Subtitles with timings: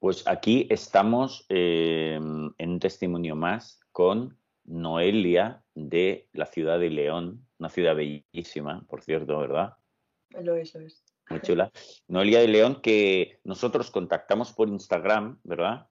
[0.00, 7.46] Pues aquí estamos eh, en un testimonio más con Noelia de la ciudad de León,
[7.58, 9.74] una ciudad bellísima, por cierto, ¿verdad?
[10.42, 11.04] Lo es, lo es.
[11.28, 11.70] Muy chula.
[12.08, 15.86] Noelia de León, que nosotros contactamos por Instagram, ¿verdad?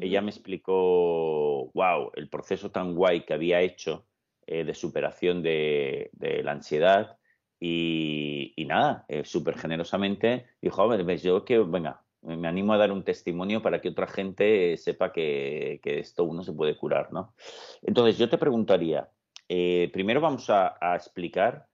[0.00, 4.08] Ella me explicó, wow, el proceso tan guay que había hecho
[4.46, 6.10] eh, de superación de,
[6.42, 7.16] la ansiedad
[7.60, 12.92] y, nada, eh, súper generosamente dijo, a ver, yo que, venga, me animo a dar
[12.92, 17.34] un testimonio para que otra gente sepa que, esto uno se puede curar, ¿no?
[17.82, 19.10] Entonces, yo te preguntaría,
[19.48, 21.68] eh, primero vamos a, explicar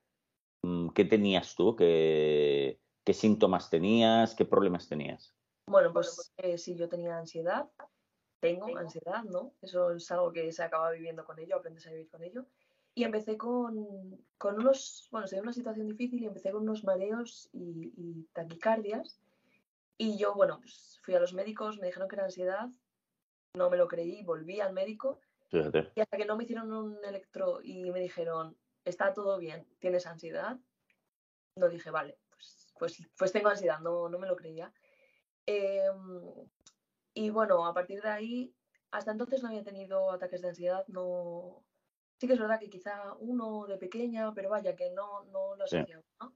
[0.62, 2.78] mm, qué tenías tú, qué,
[3.12, 5.34] síntomas tenías, qué problemas tenías.
[5.66, 7.66] Bueno, pues eh, yo tenía ansiedad,
[8.40, 9.52] tengo ansiedad, ¿no?
[9.62, 12.46] Eso es algo que se acaba viviendo con ello, aprendes a vivir con ello.
[12.94, 17.48] Y empecé con, con unos, bueno, se una situación difícil y empecé con unos mareos
[17.52, 19.20] y taquicardias
[19.98, 22.68] y yo, bueno, pues fui a los médicos, me dijeron que era ansiedad,
[23.54, 25.20] no me lo creí, volví al médico.
[25.96, 30.06] Y hasta que no me hicieron un electro y me dijeron, está todo bien, tienes
[30.06, 30.56] ansiedad,
[31.56, 34.72] no dije, vale, pues, pues, pues tengo ansiedad, no, no me lo creía.
[35.46, 36.22] Em,
[37.14, 38.54] y bueno, a partir de ahí,
[38.92, 41.64] hasta entonces no había tenido ataques de ansiedad, no...
[42.18, 45.66] Sí que es verdad que quizá uno de pequeña, pero vaya, que no, no lo
[45.66, 46.34] sabía, ¿no?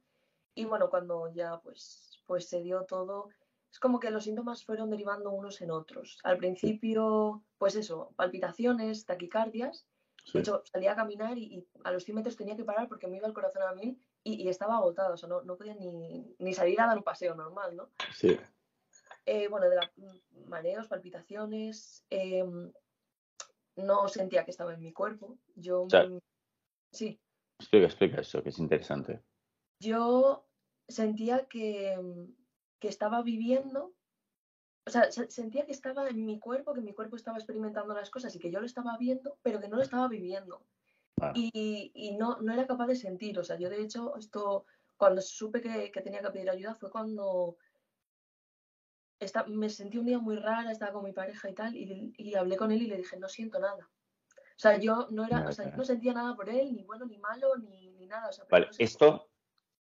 [0.55, 3.31] Y bueno, cuando ya pues, pues se dio todo,
[3.73, 6.19] es como que los síntomas fueron derivando unos en otros.
[6.25, 9.87] Al principio, pues eso, palpitaciones, taquicardias.
[10.33, 13.17] De hecho, salía a caminar y, a los 100 metros tenía que parar porque me
[13.17, 15.15] iba el corazón a mil y, estaba agotado.
[15.15, 17.89] O sea, no, podía ni, salir a dar un paseo normal, ¿no?
[18.15, 18.39] Sí.
[19.25, 19.91] Eh, bueno, de la,
[20.49, 22.05] mareos, palpitaciones.
[22.11, 22.71] Em,
[23.77, 25.39] no sentía que estaba en mi cuerpo.
[25.57, 25.87] Yo.
[26.93, 27.19] sí.
[27.59, 29.23] Explica, explica eso, que es interesante.
[29.81, 30.47] Yo
[30.89, 31.99] sentía que
[32.83, 33.95] que estaba viviendo,
[34.85, 38.35] o sea, sentía que estaba en mi cuerpo, que mi cuerpo estaba experimentando las cosas
[38.35, 40.67] y que yo lo estaba viendo, pero que no lo estaba viviendo.
[41.21, 41.33] Ah.
[41.33, 44.67] Y, no, no era capaz de sentir, o sea, yo de hecho, esto,
[44.97, 47.57] cuando supe que, tenía que pedir ayuda fue cuando
[49.47, 52.73] me sentí un día muy rara, estaba con mi pareja y tal, y, hablé con
[52.73, 53.89] él y le dije, no siento nada.
[54.35, 57.19] O sea, yo no era, o sea, no sentía nada por él, ni bueno, ni
[57.19, 58.29] malo, ni, nada.
[58.51, 59.32] vale, esto,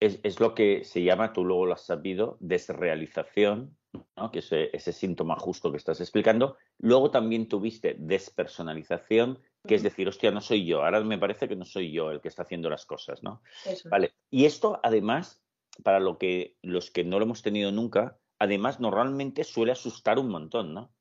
[0.03, 3.77] es, lo que se llama, tú luego lo has sabido, desrealización,
[4.17, 4.31] ¿no?
[4.33, 6.57] que es ese, síntoma justo que estás explicando.
[6.79, 11.55] Luego también tuviste despersonalización, que es decir, hostia, no soy yo, ahora me parece que
[11.55, 13.43] no soy yo el que está haciendo las cosas, ¿no?
[13.91, 14.15] Vale.
[14.29, 15.41] Y esto, además,
[15.85, 20.29] para lo que, los que no lo hemos tenido nunca, además normalmente suele asustar un
[20.29, 20.93] montón, ¿no?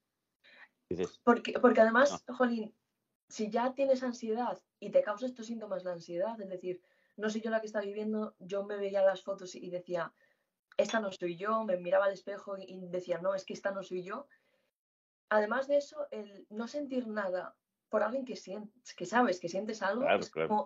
[1.23, 2.75] porque, porque además, Jolín,
[3.29, 6.81] si ya tienes ansiedad y te causa estos síntomas la ansiedad, es decir,
[7.17, 10.13] no soy yo la que está viviendo, yo me veía las fotos y decía,
[10.77, 13.83] esta no soy yo, me miraba al espejo y decía, no, es que esta no
[13.83, 14.27] soy yo.
[15.29, 17.55] Además de eso, el no sentir nada
[17.89, 20.05] por alguien que, sientes, que sabes que sientes algo,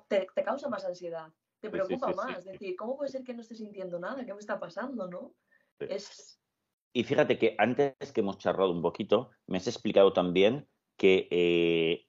[0.07, 2.39] te, causa más ansiedad, te preocupa más.
[2.39, 4.25] Es decir, ¿cómo puede ser que no esté sintiendo nada?
[4.25, 5.07] ¿Qué me está pasando?
[5.07, 5.33] ¿no?
[5.79, 6.39] Es...
[6.93, 10.67] Y fíjate que antes que hemos charlado un poquito, me has explicado también
[10.97, 12.07] que eh,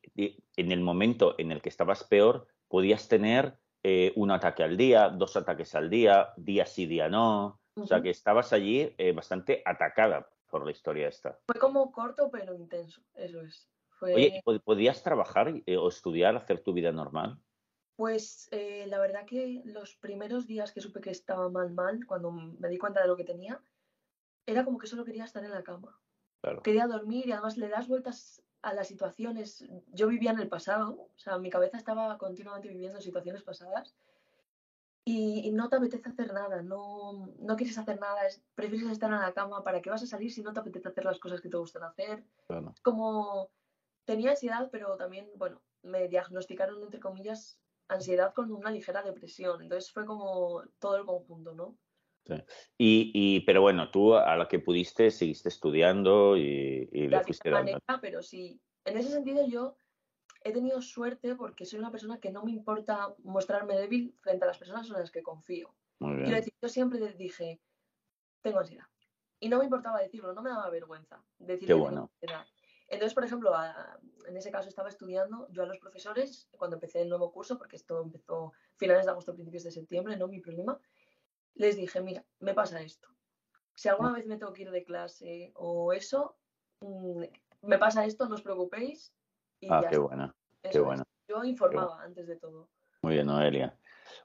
[0.56, 3.58] en el momento en el que estabas peor, podías tener
[3.88, 7.60] eh, un ataque al día, dos ataques al día, día sí, día no.
[7.76, 11.38] O sea que estabas allí eh, bastante atacada por la historia esta.
[11.46, 13.70] Fue como corto pero intenso, eso es.
[14.00, 17.38] Oye, ¿podías trabajar eh, o estudiar, hacer tu vida normal?
[17.94, 22.68] Pues la verdad que los primeros días que supe que estaba mal, mal, cuando me
[22.68, 23.62] di cuenta de lo que tenía,
[24.46, 25.96] era como que solo quería estar en la cama.
[26.64, 29.64] Quería dormir y además le das vueltas a las situaciones.
[29.92, 33.94] Yo vivía en el pasado, o sea, mi cabeza estaba continuamente viviendo situaciones pasadas
[35.08, 38.22] y, no te apetece hacer nada, no, no quieres hacer nada,
[38.56, 39.62] prefieres estar en la cama.
[39.62, 41.84] ¿Para qué vas a salir si no te apetece hacer las cosas que te gustan
[41.84, 42.24] hacer?
[42.82, 43.48] Como
[44.04, 47.56] tenía ansiedad, pero también, bueno, me diagnosticaron, entre comillas,
[47.86, 49.62] ansiedad con una ligera depresión.
[49.62, 51.76] Entonces fue como todo el conjunto, ¿no?
[52.78, 57.78] Y, pero bueno, tú a la que pudiste seguiste estudiando y, y le fuiste dando.
[58.00, 59.76] pero sí, en ese sentido yo
[60.42, 64.48] he tenido suerte porque soy una persona que no me importa mostrarme débil frente a
[64.48, 65.74] las personas en las que confío.
[65.98, 67.60] Quiero decir, yo siempre dije,
[68.42, 68.84] tengo ansiedad.
[69.40, 71.66] Y no me importaba decirlo, no me daba vergüenza decirlo.
[71.66, 72.12] Qué bueno.
[72.88, 73.52] Entonces, por ejemplo,
[74.28, 77.76] en ese caso estaba estudiando yo a los profesores cuando empecé el nuevo curso, porque
[77.76, 80.78] esto empezó finales de agosto, principios de septiembre, no mi problema
[81.56, 83.08] les dije, mira, me pasa esto.
[83.74, 86.36] Si alguna vez me tengo que ir de clase o eso,
[86.80, 87.22] mm,
[87.62, 89.12] me pasa esto, no os preocupéis.
[89.68, 91.04] ah, qué buena, qué buena.
[91.28, 92.68] Yo informaba antes de todo.
[93.02, 93.76] Muy bien, Noelia.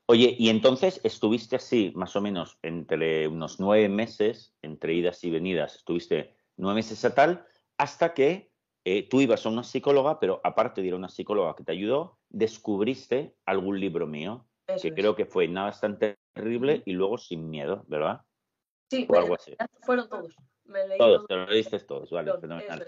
[0.06, 5.32] Oye, y entonces estuviste así, más o menos, entre unos nueve meses, entre idas y
[5.32, 7.46] venidas, estuviste nueve meses a tal,
[7.78, 8.52] hasta que
[8.86, 11.72] eh, tú ibas a una psicóloga, pero aparte de ir a una psicóloga que te
[11.72, 14.46] ayudó, descubriste algún libro mío,
[14.82, 15.98] que creo que fue Nada tan
[16.34, 18.22] terrible y luego Sin miedo, ¿verdad?
[18.90, 19.56] Sí, algo así.
[19.82, 20.36] fueron todos.
[20.98, 22.86] todos, te lo leíste todos, vale, fenomenal.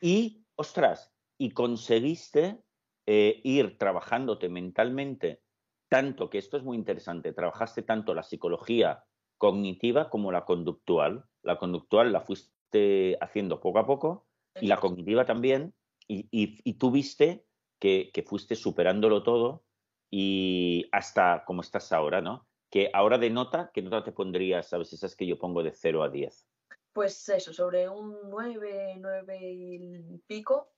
[0.00, 2.62] Y, ostras, y conseguiste
[3.06, 5.40] eh, ir trabajándote mentalmente
[5.88, 9.04] tanto, que esto es muy interesante, trabajaste tanto la psicología
[9.38, 11.24] cognitiva como la conductual.
[11.42, 14.26] La conductual la fuiste haciendo poco a poco
[14.60, 15.74] y la cognitiva también,
[16.06, 17.46] y, y, tú viste
[17.78, 19.64] que, que, fuiste superándolo todo
[20.10, 22.46] y hasta como estás ahora, ¿no?
[22.74, 24.66] Que ahora de nota, ¿qué nota te pondrías?
[24.66, 24.92] ¿Sabes?
[24.92, 26.44] Esa es que yo pongo de 0 a 10.
[26.92, 30.72] Pues eso, sobre un 9, 9 y pico.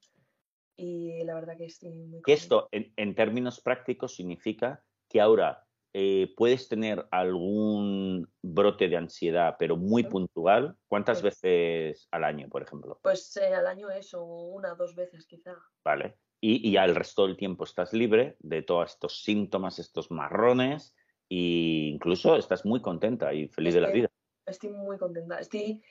[0.77, 5.67] Y la verdad que estoy muy Que esto, en, en, términos prácticos, significa que ahora
[5.95, 10.77] eh, puedes tener algún brote de ansiedad, pero muy puntual.
[10.89, 13.01] ¿Cuántas veces al año, por ejemplo?
[13.03, 15.57] Pues eh, al año eso, una o dos veces quizá.
[15.83, 16.19] Vale.
[16.43, 20.95] Y, ya el resto del tiempo estás libre de todos estos síntomas, estos marrones,
[21.29, 24.09] e incluso estás muy contenta y feliz de la vida.
[24.47, 25.39] Estoy muy contenta.
[25.39, 25.83] Estoy,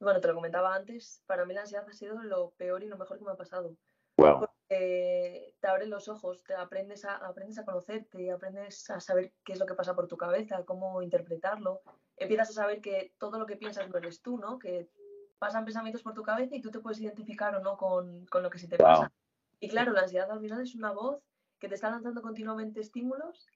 [0.00, 2.96] bueno, te lo comentaba antes, para mí la ansiedad ha sido lo peor y lo
[2.96, 3.76] mejor que me ha pasado.
[4.16, 9.52] Porque te abren los ojos, te aprendes a, aprendes a conocerte, aprendes a saber qué
[9.52, 11.82] es lo que pasa por tu cabeza, cómo interpretarlo.
[12.16, 14.58] Empiezas a saber que todo lo que piensas no eres tú, ¿no?
[14.58, 14.88] Que
[15.38, 18.50] pasan pensamientos por tu cabeza y tú te puedes identificar o no con, con lo
[18.50, 19.12] que se te pasa.
[19.60, 21.22] Y claro, la ansiedad al final es una voz
[21.60, 23.46] que te está lanzando continuamente estímulos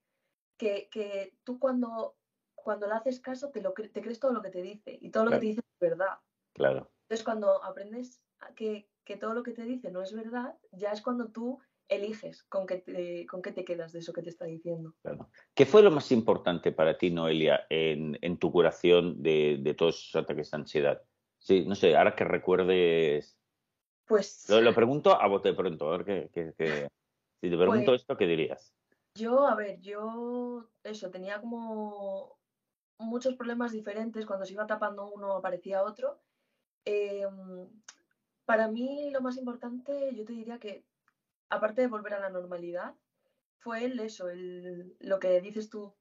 [0.62, 2.14] que, que tú cuando,
[2.54, 5.24] cuando le haces caso te, lo, te crees todo lo que te dice y todo
[5.24, 6.18] lo que te dice es verdad.
[6.52, 6.88] Claro.
[7.02, 8.22] Entonces cuando aprendes
[8.54, 12.44] que, que todo lo que te dice no es verdad, ya es cuando tú eliges
[12.44, 14.94] con qué te, con qué te quedas de eso que te está diciendo.
[15.02, 15.30] Claro.
[15.52, 19.98] ¿Qué fue lo más importante para ti, Noelia, en, en tu curación de, de, todos
[19.98, 21.02] esos ataques de ansiedad?
[21.40, 23.36] Sí, no sé, ahora que recuerdes.
[24.06, 24.48] Pues.
[24.48, 26.52] Lo, pregunto a bote pronto, a ver qué.
[27.40, 28.72] si te pregunto pues esto, ¿qué dirías?
[29.14, 30.68] Yo, a ver, yo.
[30.84, 32.38] Eso, tenía como
[32.98, 34.26] muchos problemas diferentes.
[34.26, 36.20] Cuando se iba tapando uno, aparecía otro.
[36.84, 37.26] Eh,
[38.44, 40.84] para mí lo más importante, yo te diría que,
[41.48, 42.94] aparte de volver a la normalidad,
[43.58, 45.94] fue el eso, el, lo que dices tú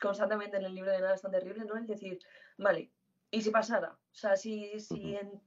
[0.00, 1.76] constantemente en el libro de Nada es tan terrible, ¿no?
[1.76, 2.18] El decir,
[2.56, 2.90] vale,
[3.30, 3.92] ¿y si pasara?
[3.92, 5.42] O sea, si, si en,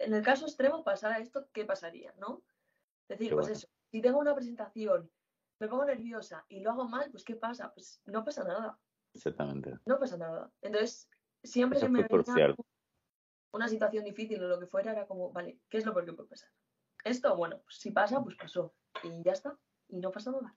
[0.00, 2.42] el caso extremo pasara esto, ¿qué pasaría, no?
[3.08, 5.10] Es decir, pues eso, si tengo una presentación,
[5.58, 7.72] me pongo nerviosa y lo hago mal, pues ¿qué pasa?
[7.72, 8.78] Pues no pasa nada.
[9.14, 9.78] Exactamente.
[9.86, 10.50] No pasa nada.
[10.60, 11.08] Entonces,
[11.42, 12.54] siempre que me venía
[13.52, 16.12] una situación difícil o lo que fuera, era como, vale, ¿qué es lo peor que
[16.12, 16.50] puede pasar?
[17.04, 18.74] Esto, bueno, pues si pasa, pues pasó.
[19.04, 19.56] Y ya está.
[19.88, 20.56] Y no pasa nada.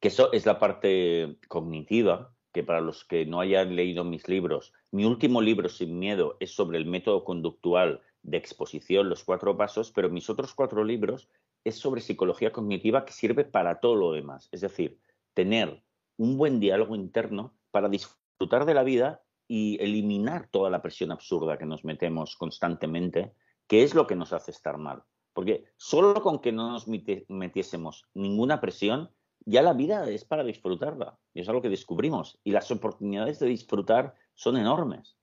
[0.00, 4.72] Que eso es la parte cognitiva, que para los que no hayan leído mis libros,
[4.92, 9.92] mi último libro, Sin Miedo, es sobre el método conductual de exposición, los cuatro pasos,
[9.92, 11.28] pero mis otros cuatro libros
[11.64, 14.48] es sobre psicología cognitiva que sirve para todo lo demás.
[14.52, 14.98] Es decir,
[15.34, 15.82] tener
[16.16, 21.58] un buen diálogo interno para disfrutar de la vida y eliminar toda la presión absurda
[21.58, 23.32] que nos metemos constantemente,
[23.66, 25.02] que es lo que nos hace estar mal.
[25.32, 29.10] Porque solo con que no nos metiésemos ninguna presión,
[29.44, 31.18] ya la vida es para disfrutarla.
[31.34, 32.38] Y es algo que descubrimos.
[32.44, 35.16] Y las oportunidades de disfrutar son enormes.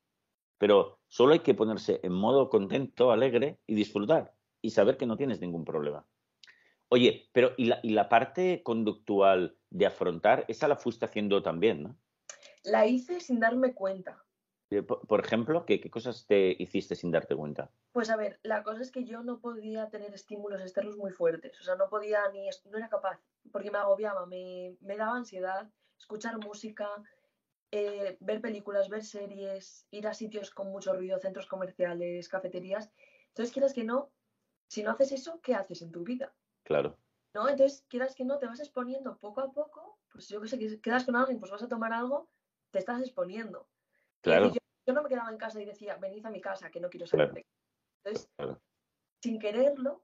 [0.58, 4.34] Pero solo hay que ponerse en modo contento, alegre y disfrutar.
[4.62, 6.06] Y saber que no tienes ningún problema.
[6.90, 11.84] Oye, pero y la, y la parte conductual de afrontar, esa la fuiste haciendo también,
[11.84, 11.98] ¿no?
[12.64, 14.24] La hice sin darme cuenta.
[14.70, 17.72] Eh, por ejemplo, ¿qué, cosas te hiciste sin darte cuenta?
[17.98, 21.60] Pues a ver, la cosa es que yo no podía tener estímulos externos muy fuertes,
[21.60, 23.20] o sea, no podía ni, no era capaz,
[23.52, 26.88] porque me agobiaba, me, daba ansiedad escuchar música,
[27.72, 32.92] eh, ver películas, ver series, ir a sitios con mucho ruido, centros comerciales, cafeterías.
[33.30, 34.12] Entonces, quieras que no,
[34.68, 36.36] si no haces eso, ¿qué haces en tu vida?
[36.62, 37.00] Claro.
[37.34, 37.50] ¿No?
[37.50, 41.04] Entonces, quieras que no, te vas exponiendo poco a poco, pues yo que sé, quedas
[41.04, 42.30] con alguien, pues vas a tomar algo
[42.70, 43.68] te estás exponiendo.
[44.22, 44.54] Claro.
[44.86, 47.08] Yo, no me quedaba en casa y decía, venid a mi casa, que no quiero
[47.08, 47.44] salir
[48.04, 48.30] Entonces,
[49.22, 50.04] sin quererlo,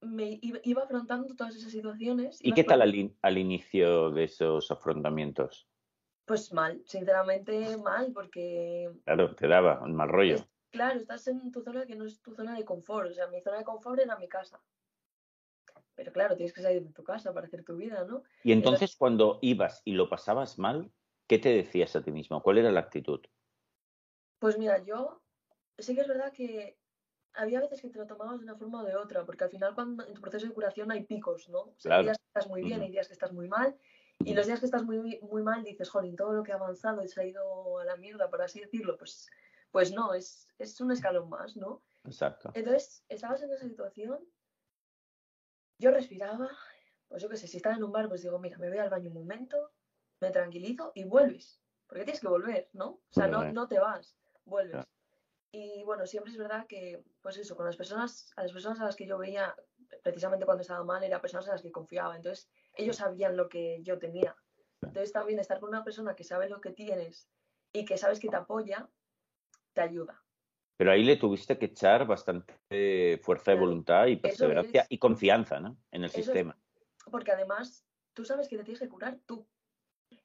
[0.00, 2.38] me iba, afrontando todas esas situaciones.
[2.42, 5.68] ¿Y qué tal al, inicio de esos afrontamientos?
[6.26, 8.90] Pues mal, sinceramente mal, porque...
[9.04, 10.36] Claro, te daba un mal rollo.
[10.70, 13.10] claro, estás en tu zona que no es tu zona de confort.
[13.10, 14.62] O sea, mi zona de confort era mi casa.
[15.94, 18.22] Pero claro, tienes que salir de tu casa para hacer tu vida, ¿no?
[18.42, 20.90] Y entonces, cuando ibas y lo pasabas mal,
[21.26, 22.42] ¿Qué te decías a ti mismo?
[22.42, 23.20] ¿Cuál era la actitud?
[24.38, 25.22] Pues mira, yo
[25.78, 26.78] sí que es verdad que
[27.34, 29.74] había veces que te lo tomabas de una forma o de otra, porque al final
[29.74, 31.60] cuando en tu proceso de curación hay picos, ¿no?
[31.60, 33.76] O sea, hay días que estás muy bien, hay días que estás muy mal,
[34.20, 37.02] y los días que estás muy, muy mal dices, jolín, todo lo que ha avanzado
[37.02, 39.28] y se ha ido a la mierda, por así decirlo, pues,
[39.70, 41.82] pues no, es, es un escalón más, ¿no?
[42.04, 42.50] Exacto.
[42.54, 44.20] Entonces, estabas en esa situación,
[45.78, 46.48] yo respiraba,
[47.08, 48.90] pues yo qué sé, si estaba en un bar, pues digo, mira, me voy al
[48.90, 49.72] baño un momento,
[50.20, 52.86] me tranquilizo y vuelves, porque tienes que volver, ¿no?
[52.86, 54.86] O sea, no, no te vas, vuelves.
[55.56, 58.86] Y bueno, siempre es verdad que, pues eso, con las personas, a las personas a
[58.86, 59.54] las que yo veía,
[60.02, 62.16] precisamente cuando estaba mal, eran personas en las que confiaba.
[62.16, 64.34] Entonces, ellos sabían lo que yo tenía.
[64.82, 67.30] Entonces, también estar con una persona que sabe lo que tienes
[67.72, 68.88] y que sabes que te apoya,
[69.74, 70.20] te ayuda.
[70.76, 75.76] Pero ahí le tuviste que echar bastante fuerza de voluntad y perseverancia y confianza, ¿no?
[75.92, 76.58] En el sistema.
[77.12, 79.46] porque además, tú sabes que te tienes que curar tú.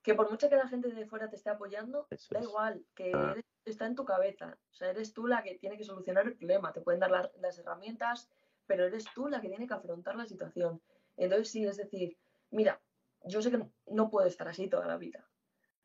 [0.01, 3.35] Que por mucho que la gente de fuera te esté apoyando, da igual, que ah.
[3.65, 4.57] está en tu cabeza.
[4.71, 6.71] O sea, eres tú la que tiene que solucionar el problema.
[6.71, 8.29] Te pueden dar las herramientas,
[8.65, 10.81] pero eres tú la que tiene que afrontar la situación.
[11.17, 12.17] Entonces, sí, es decir,
[12.51, 12.81] mira,
[13.23, 15.27] yo sé que no puedo estar así toda la vida.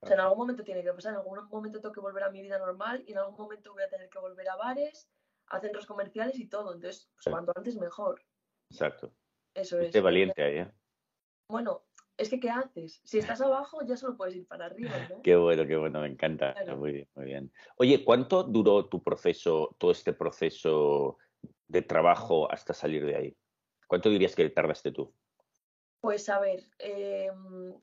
[0.00, 2.30] O sea, en algún momento tiene que pasar, en algún momento tengo que volver a
[2.30, 5.08] mi vida normal y en algún momento voy a tener que volver a bares,
[5.46, 6.74] a centros comerciales y todo.
[6.74, 8.22] Entonces, pues, cuanto antes mejor.
[8.70, 9.12] Exacto.
[9.54, 9.92] Eso es.
[9.92, 10.72] Qué valiente ahí, ¿eh?
[11.48, 11.84] Bueno,
[12.16, 13.00] es que ¿qué haces?
[13.04, 15.22] Si estás abajo, ya solo puedes ir para arriba, ¿no?
[15.22, 16.54] Qué bueno, qué bueno, me encanta.
[16.76, 17.52] Muy bien, muy bien.
[17.76, 21.18] Oye, ¿cuánto duró tu proceso, todo este proceso
[21.66, 23.36] de trabajo hasta salir de ahí?
[23.88, 25.12] ¿Cuánto dirías que tardaste tú?
[26.00, 27.74] Pues a ver, em,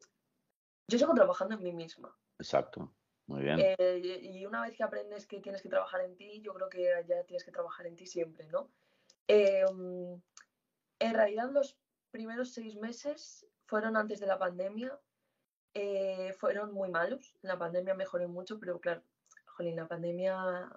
[0.87, 2.15] yo sigo trabajando en mí misma.
[2.39, 2.93] Exacto,
[3.27, 3.57] muy bien.
[3.59, 6.83] Eh, y una vez que aprendes que tienes que trabajar en ti, yo creo que
[7.07, 8.69] ya tienes que trabajar en ti siempre, ¿no?
[9.27, 10.21] Em,
[10.99, 11.80] en realidad los
[12.11, 14.99] primeros seis meses fueron antes de la pandemia,
[15.73, 17.35] eh, fueron muy malos.
[17.41, 19.03] La pandemia mejoró mucho, pero claro,
[19.45, 20.69] jolín, la pandemia,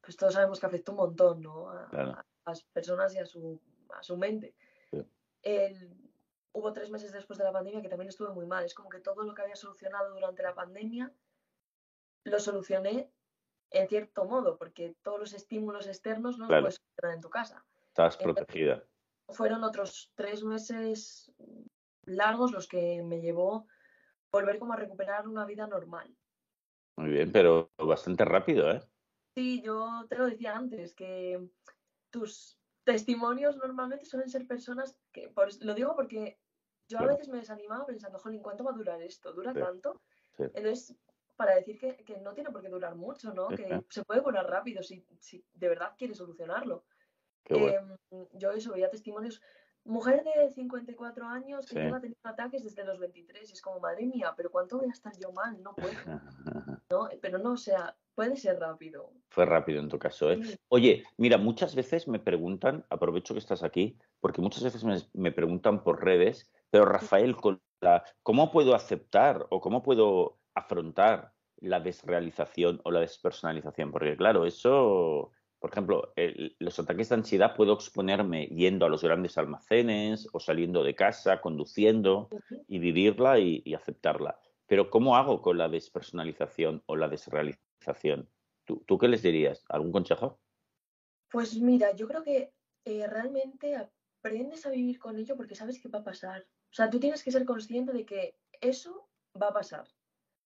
[0.00, 1.70] pues todos sabemos que afectó un montón, ¿no?
[1.70, 4.54] A, las personas y a su, a su mente.
[5.42, 5.96] El,
[6.52, 8.64] hubo tres meses después de la pandemia que también estuve muy mal.
[8.64, 11.12] Es como que todo lo que había solucionado durante la pandemia
[12.24, 13.10] lo solucioné
[13.70, 17.64] en cierto modo, porque todos los estímulos externos no los puedes solucionar en tu casa.
[17.88, 18.84] Estás protegida.
[19.32, 21.32] Fueron otros tres meses
[22.04, 23.66] largos los que me llevó
[24.32, 26.14] volver como a recuperar una vida normal.
[26.96, 28.80] Muy bien, pero bastante rápido, ¿eh?
[29.34, 31.48] Sí, yo te lo decía antes, que
[32.10, 36.38] tus testimonios normalmente suelen ser personas que, lo digo porque
[36.88, 39.32] yo a veces me desanimaba pensando, jolín, ¿cuánto va a durar esto?
[39.32, 40.02] ¿Dura tanto?
[40.36, 40.96] Entonces,
[41.36, 43.48] para decir que, que, no tiene por qué durar mucho, ¿no?
[43.48, 46.84] Que se puede curar rápido si, si de verdad quieres solucionarlo.
[47.46, 49.40] Em, yo eso, veía testimonios.
[49.84, 54.06] Mujer de 54 años que lleva teniendo ataques desde los 23 y es como, madre
[54.06, 55.60] mía, pero ¿cuánto voy a estar yo mal?
[55.60, 55.92] No puedo.
[56.90, 57.08] ¿No?
[57.20, 59.12] Pero no, o sea, puede ser rápido.
[59.28, 60.40] Fue rápido en tu caso, ¿eh?
[60.68, 64.84] Oye, mira, muchas veces me preguntan, aprovecho que estás aquí, porque muchas veces
[65.14, 67.34] me, preguntan por redes, pero Rafael,
[68.22, 73.90] ¿cómo puedo aceptar o cómo puedo afrontar la desrealización o la despersonalización?
[73.90, 75.32] Porque claro, eso
[75.72, 76.12] por ejemplo,
[76.58, 81.40] los ataques de ansiedad puedo exponerme yendo a los grandes almacenes o saliendo de casa,
[81.40, 82.28] conduciendo
[82.68, 84.38] y vivirla y, aceptarla.
[84.66, 88.28] Pero ¿cómo hago con la despersonalización o la desrealización?
[88.66, 89.64] ¿Tú, qué les dirías?
[89.70, 90.40] ¿Algún consejo?
[91.30, 92.52] Pues mira, yo creo que
[92.84, 96.42] eh, realmente aprendes a vivir con ello porque sabes que va a pasar.
[96.42, 99.08] O sea, tú tienes que ser consciente de que eso
[99.40, 99.88] va a pasar.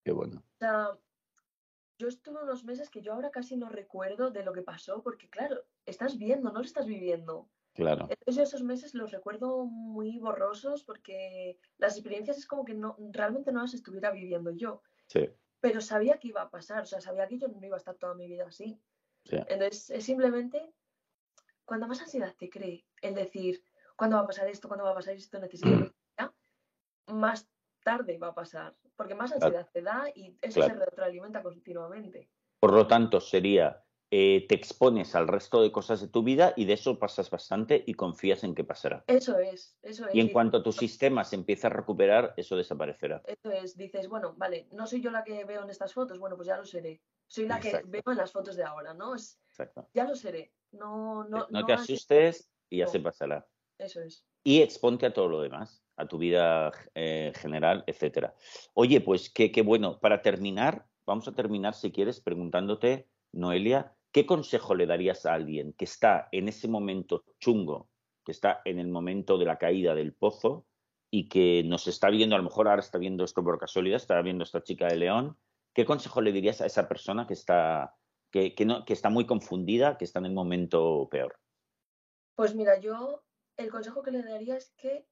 [0.05, 0.37] Qué bueno.
[0.37, 0.97] O sea,
[1.97, 5.29] yo estuve unos meses que yo ahora casi no recuerdo de lo que pasó, porque
[5.29, 7.49] claro, estás viendo, no lo estás viviendo.
[7.73, 8.07] Claro.
[8.09, 12.95] Entonces yo esos meses los recuerdo muy borrosos porque las experiencias es como que no,
[13.11, 14.81] realmente no las estuviera viviendo yo.
[15.07, 15.29] Sí.
[15.59, 17.95] Pero sabía que iba a pasar, o sea, sabía que yo no iba a estar
[17.95, 18.79] toda mi vida así.
[19.25, 19.37] Sí.
[19.47, 20.71] Entonces es simplemente,
[21.65, 23.63] cuando más ansiedad te cree, el decir,
[23.95, 24.67] ¿cuándo va a pasar esto?
[24.67, 25.39] ¿Cuándo va a pasar esto?
[25.39, 25.93] Necesito
[27.07, 27.47] más
[27.83, 32.29] tarde va a pasar, porque más ansiedad te da y eso se retroalimenta continuamente.
[32.59, 36.65] Por lo tanto, sería, eh, te expones al resto de cosas de tu vida y
[36.65, 39.03] de eso pasas bastante y confías en que pasará.
[39.05, 40.15] Eso es, eso es.
[40.15, 43.21] Y en cuanto tu sistema se empieza a recuperar, eso desaparecerá.
[43.27, 46.35] Eso es, dices, bueno, vale, no soy yo la que veo en estas fotos, bueno,
[46.35, 47.01] pues ya lo seré.
[47.27, 49.13] Soy la que veo en las fotos de ahora, ¿no?
[49.13, 49.87] Es, Exacto.
[49.93, 50.53] Ya lo seré.
[50.71, 53.47] No, no, no, te asustes y ya se pasará.
[53.77, 54.25] Eso es.
[54.43, 58.33] Y exponte a todo lo demás a tu vida eh, general, etcétera.
[58.73, 59.99] Oye, pues qué, bueno.
[59.99, 65.73] Para terminar, vamos a terminar, si quieres, preguntándote, Noelia, ¿qué consejo le darías a alguien
[65.73, 67.89] que está en ese momento chungo,
[68.23, 70.65] que está en el momento de la caída del pozo
[71.09, 74.21] y que nos está viendo, a lo mejor ahora está viendo esto por casualidad, está
[74.21, 75.37] viendo esta chica de León?
[75.73, 77.95] ¿Qué consejo le dirías a esa persona que está,
[78.31, 81.39] que, no, que está muy confundida, que está en el momento peor?
[82.35, 83.23] Pues mira, yo
[83.57, 85.07] el consejo que le daría es que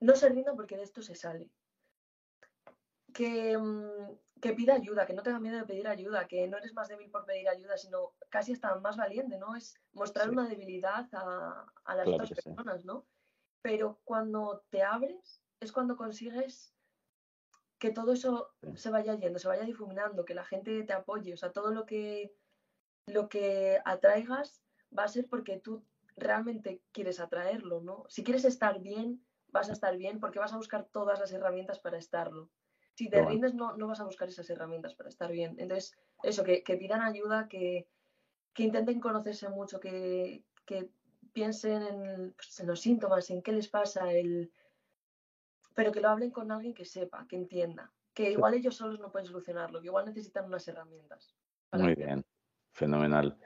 [0.00, 1.50] no se rinda porque de esto se sale.
[3.12, 6.72] Que, mm, que, pida ayuda, que no tenga miedo de pedir ayuda, que no eres
[6.72, 9.56] más débil por pedir ayuda, sino casi hasta más valiente, ¿no?
[9.56, 13.06] Es mostrar una debilidad a, las otras personas, ¿no?
[13.62, 16.72] Pero cuando te abres es cuando consigues
[17.78, 21.36] que todo eso se vaya yendo, se vaya difuminando, que la gente te apoye, o
[21.36, 22.32] sea, todo lo que,
[23.06, 24.62] lo que atraigas
[24.96, 25.84] va a ser porque tú
[26.16, 28.04] realmente quieres atraerlo, ¿no?
[28.08, 31.78] Si quieres estar bien, vas a estar bien porque vas a buscar todas las herramientas
[31.78, 32.50] para estarlo.
[32.94, 35.54] Si te rindes, no, no vas a buscar esas herramientas para estar bien.
[35.58, 37.88] Entonces, eso, que, pidan ayuda, que,
[38.58, 40.44] intenten conocerse mucho, que,
[41.32, 44.52] piensen pues, en, los síntomas, en qué les pasa, el...
[45.74, 49.10] pero que lo hablen con alguien que sepa, que entienda, que igual ellos solos no
[49.10, 51.34] pueden solucionarlo, que igual necesitan unas herramientas.
[51.72, 52.24] Muy bien,
[52.72, 53.38] fenomenal.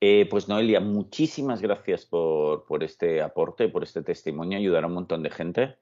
[0.00, 4.94] Eh, pues Noelia, muchísimas gracias por, por, este aporte, por este testimonio, ayudará a un
[4.94, 5.76] montón de gente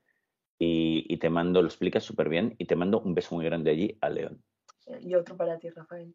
[0.58, 3.70] y, y te mando, lo explicas súper bien y te mando un beso muy grande
[3.70, 4.42] allí a León.
[5.00, 6.14] Y otro para ti, Rafael.